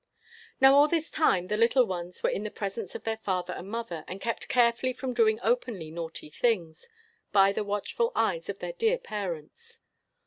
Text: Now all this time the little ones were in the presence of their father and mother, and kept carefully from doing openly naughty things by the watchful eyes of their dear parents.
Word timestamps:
Now 0.59 0.73
all 0.75 0.87
this 0.87 1.11
time 1.11 1.45
the 1.45 1.57
little 1.57 1.85
ones 1.85 2.23
were 2.23 2.31
in 2.31 2.41
the 2.43 2.49
presence 2.49 2.95
of 2.95 3.03
their 3.03 3.17
father 3.17 3.53
and 3.53 3.69
mother, 3.69 4.03
and 4.07 4.19
kept 4.19 4.47
carefully 4.47 4.93
from 4.93 5.13
doing 5.13 5.39
openly 5.43 5.91
naughty 5.91 6.31
things 6.31 6.89
by 7.31 7.51
the 7.51 7.63
watchful 7.63 8.11
eyes 8.15 8.49
of 8.49 8.57
their 8.57 8.73
dear 8.73 8.97
parents. 8.97 9.79